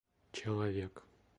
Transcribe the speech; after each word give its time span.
человек 0.33 1.05